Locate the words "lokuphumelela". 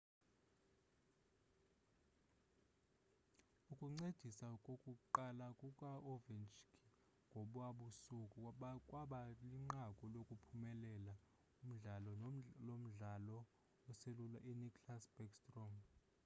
10.13-11.13